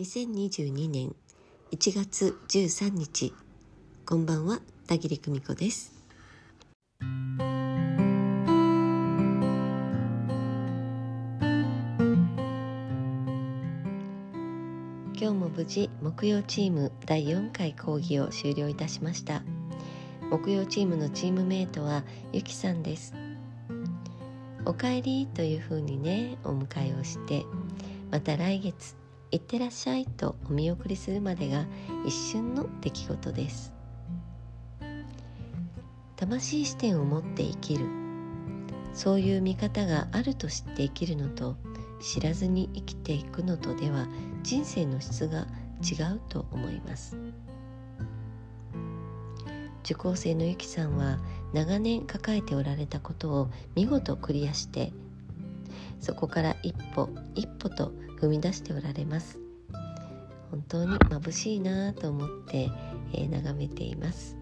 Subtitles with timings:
[0.00, 1.14] 2022年
[1.72, 3.34] 1月13日。
[4.06, 5.92] こんばんは田切久美子です。
[7.02, 7.10] 今
[15.18, 19.42] 日も無事木曜チーム第4回講義を終了いたしました。
[20.30, 23.12] 木曜チームのチームメイトはゆきさんです。
[24.64, 27.44] おかえりというふうにねお迎えをして
[28.10, 28.99] また来月
[29.30, 31.64] いってらっしゃいとお見送りするまでが
[32.04, 33.72] 一瞬の出来事です。
[36.16, 37.86] 魂視点を持って生きる。
[38.92, 41.56] そういう見方があると知って生きるのと
[42.00, 44.08] 知らずに生きていくのとでは
[44.42, 45.46] 人生の質が
[45.80, 47.16] 違うと思います。
[49.84, 51.18] 受講生のゆきさんは
[51.52, 54.92] 長年抱えておられたことを見事クリアして
[56.00, 59.38] そこから一歩一歩と踏み出しておられます。
[60.50, 62.70] 本当に眩しいなと思って、
[63.12, 64.36] えー、眺めています。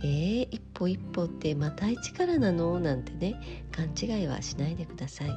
[0.00, 2.78] えー、一歩一歩ってまた一からなの？
[2.78, 5.30] なんてね勘違いはしないでください。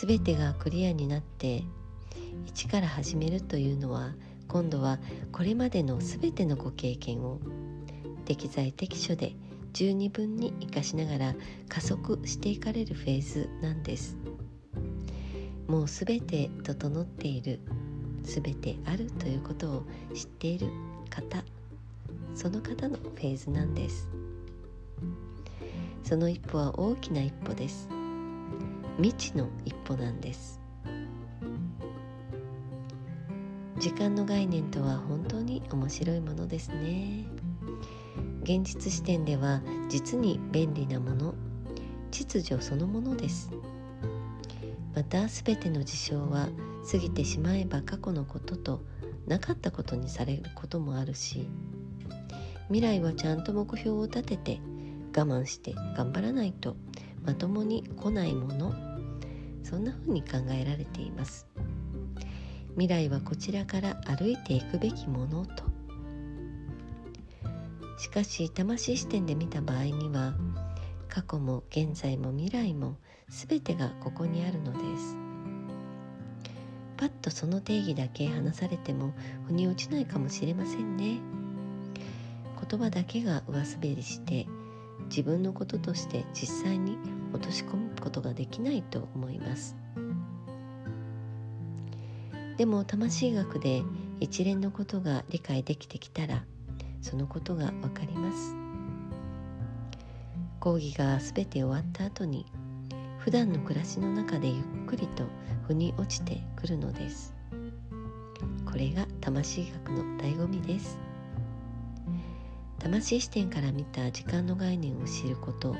[0.00, 1.64] 全てがクリアになって
[2.46, 4.12] 一から始めるというのは
[4.46, 4.98] 今度は
[5.32, 7.40] これまでの全てのご経験を
[8.26, 9.34] 適材適所で
[9.72, 11.34] 十二分に生かしながら
[11.68, 14.16] 加速していかれるフェーズなんです。
[15.66, 17.60] もう全て整っている
[18.22, 19.82] 全てあるということを
[20.14, 20.68] 知っている
[21.10, 21.44] 方
[22.34, 24.08] その方のフェーズなんです。
[26.04, 27.88] その一歩は大きな一歩です。
[28.96, 30.60] 未知の一歩なんです。
[33.78, 37.26] 時間の概念とは本当に面白いものですね。
[38.48, 39.60] 現実視点では
[39.90, 41.34] 実に便利なもの。
[42.10, 43.50] 秩序そのものです。
[44.94, 46.48] また全ての事象は
[46.90, 48.80] 過ぎてしまえば過去のことと
[49.26, 51.46] なかったことにされることもあるし
[52.68, 54.60] 未来はちゃんと目標を立てて
[55.14, 56.74] 我慢して頑張らないと
[57.26, 58.72] まともに来ないもの。
[59.62, 61.46] そんな風に考えられています。
[62.70, 65.67] 未来はこちらから歩いていくべきものと
[67.98, 70.34] しかし魂視点で見た場合には
[71.08, 72.96] 過去も現在も未来も
[73.28, 75.16] 全てがここにあるのです。
[76.96, 79.12] パッとその定義だけ話されても
[79.46, 81.18] 腑に落ちないかもしれませんね。
[82.70, 84.46] 言葉だけが上滑りして
[85.08, 86.98] 自分のこととして実際に
[87.32, 89.76] 落とし込むことができないと思います。
[92.56, 93.82] でも魂学で
[94.20, 96.44] 一連のことが理解できてきたら
[97.00, 98.56] そのことがわかります。
[100.60, 102.44] 講義が全て終わった後に
[103.18, 105.24] 普段の暮らしの中でゆっくりと
[105.66, 107.34] 腑に落ちてくるのです。
[108.64, 110.98] これが魂学の醍醐味です。
[112.78, 115.74] 魂視点から見た時間の概念を知ること。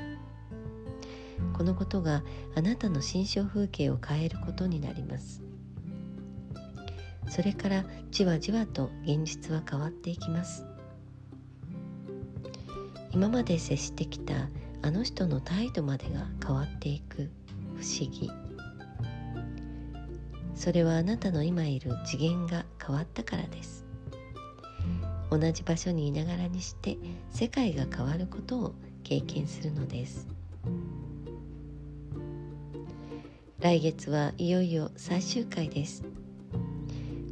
[1.53, 2.23] このことが
[2.55, 5.41] あなたの心象風景を変えることになります。
[7.29, 10.68] それからじわじわと現実は変わっていきます。
[13.11, 14.49] 今まで接してきた
[14.81, 17.29] あの人の態度までが変わっていく。
[17.79, 18.29] 不思議。
[20.53, 23.85] それはあなたの今いる次元が変わったからです。
[25.31, 26.97] 同じ場所にいながらにして
[27.29, 30.27] 世界が変わることを経験するのです。
[33.59, 36.03] 来月はいよいよ最終回です。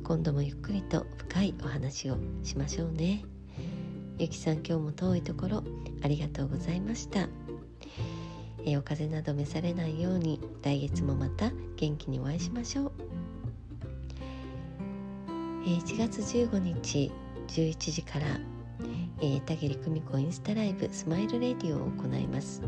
[0.04, 3.26] 今度もゆっくりと深いお話をしましょうね。
[4.20, 5.64] ゆきさん今日も遠いところ
[6.02, 7.30] ありがとうございました、
[8.66, 12.92] え、お風邪など召されないように来月もまた元気にお会いしましょう、
[15.66, 17.12] え、1月15日
[17.48, 18.26] 11時から、
[19.22, 22.64] えー、田切久美子インスタライブスマイルレディオを行います。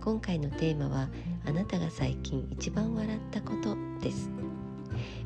[0.00, 1.08] 今回のテーマは
[1.44, 4.30] あなたが最近一番笑ったことです。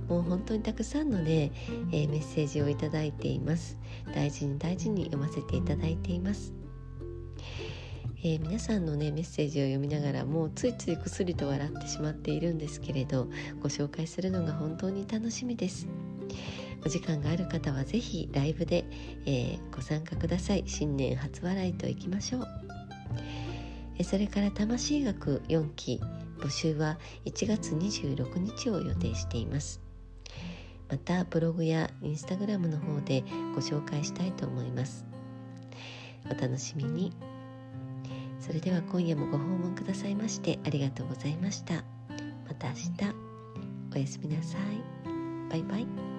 [0.08, 1.52] もう本当にたくさんのね、
[1.92, 3.78] えー、メッセージをいただいています。
[4.14, 6.52] 大事に大事に読ませていただいています、
[8.22, 13.28] えー、皆さんのねメッセージを読みながらもうついついくすりと笑ってしまっているんですけれど
[13.60, 15.86] ご紹介するのが本当に楽しみです。
[16.84, 18.84] お時間がある方はぜひライブで、
[19.24, 20.62] えー、ご参加ください。
[20.66, 24.04] 新年初笑いといきましょう。
[24.04, 26.00] それから魂学4期
[26.38, 29.85] 募集は1月26日を予定しています。
[30.88, 33.22] またブログやインスタグラムの方で
[33.54, 35.04] ご紹介したいと思います。
[36.26, 37.12] お楽しみに。
[38.40, 41.84] それでは今夜もご訪問くださいましてありがとうございました。
[42.46, 43.26] また明日。
[43.94, 44.60] おやすみなさい。
[45.50, 46.15] バイバイ。